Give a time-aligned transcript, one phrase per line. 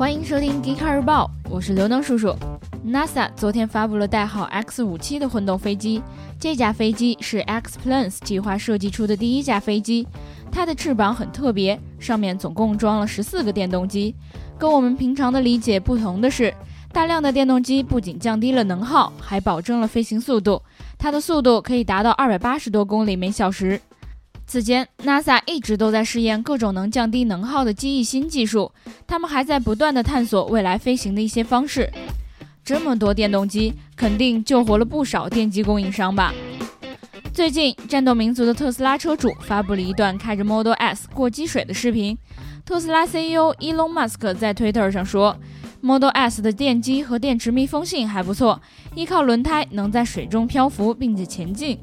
[0.00, 2.34] 欢迎收听《迪卡日报》，我是刘能叔叔。
[2.86, 6.02] NASA 昨天发布了代号 X57 的混动飞机，
[6.38, 10.08] 这架飞机是 X Planes 计划设计出的第一架飞机。
[10.50, 14.14] 它的翅膀很特别，上面总共装了十四个电动机。
[14.58, 16.54] 跟我们平常的理解不同的是，
[16.94, 20.62] 大量的电动机不仅降低了能耗，还保证了飞行速度。
[20.96, 23.78] 它的速度可以达到二百八十多公里每小时。
[24.50, 28.72] 此前，NASA 一直都在试验各种能降低能耗的机翼新技术，
[29.06, 31.88] 他们还在不断的探索未来飞行的一些方式。
[32.64, 36.34] 这么多电动机，肯定救活了不少电机供应商吧？
[37.32, 42.18] 最近，战斗民族的特斯拉车主发布了一段开着 Model S 过积水的视频。
[42.64, 45.36] 特斯拉 CEO Elon Musk 在 Twitter 上说。
[45.82, 48.60] Model S 的电机和电池密封性还不错，
[48.94, 51.78] 依靠轮胎能在水中漂浮并且前进。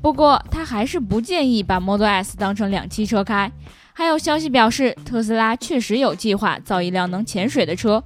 [0.00, 3.52] 不过，他还是不建议把 Model S 当成两栖车开。
[3.92, 8.02] 还有消息表示，特斯拉确实有计划造一辆能潜水的车，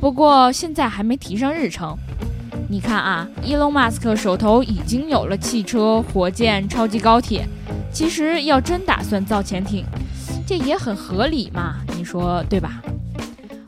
[0.00, 1.96] 不过现在还没提上日程。
[2.68, 7.46] 你看啊伊隆马斯克手头已经有了汽车、火箭、超级高铁，
[7.92, 9.84] 其实要真打算造潜艇，
[10.46, 11.76] 这也很合理嘛？
[11.96, 12.80] 你说对吧？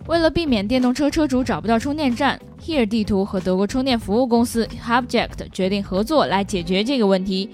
[0.09, 7.50] 为了避免电动车车主找不到充电站，Here 地图和德国充电服务公司 Hubject 决定合作来解决这个问题。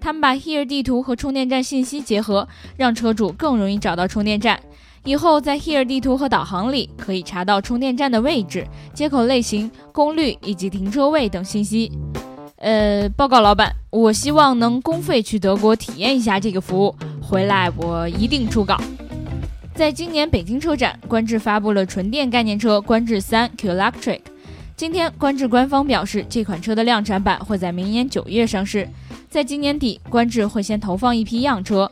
[0.00, 4.58] 他们把 Here 地图和充电站信息结合，让车主更容易找到充电站。
[5.04, 11.92] 以后在 Here 地图和导航里可以查到充电站的位置、接口类型、功率以及停车位等信息。
[12.56, 18.80] 呃，报告老板，我希望能公费去德国体验一下这个服务，回来我一定出稿。
[19.78, 24.18] 在今年北京车展，观致发布了纯电概念车观致三 Q Electric。
[24.74, 28.88] 今天，观致官方表示，这款车的量产版会在明年九月上市。
[29.30, 31.88] 在今年底，观致会先投放一批样车。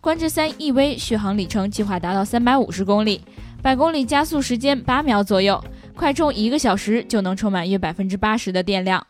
[0.00, 3.20] 观致三 EV 续航里程计划达到三百五十公里，
[3.60, 5.62] 百公里加速时间八秒左右，
[5.94, 9.06] 快充一个小时就能充满约百分之八十的电量。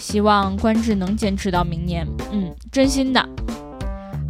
[0.00, 3.28] 希望观致能坚持到明年，嗯，真心的。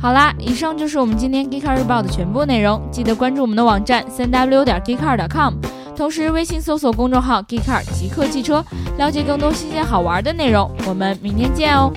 [0.01, 2.81] 好啦，以上就是我们今天 Geekcar 日报的全部内容。
[2.89, 5.55] 记得关注我们的网站三 w 点 geekcar 点 com，
[5.97, 8.65] 同时微信搜索公众号 Geekcar 极客汽车，
[8.97, 10.71] 了解更多新鲜好玩的内容。
[10.87, 11.93] 我们明天见哦。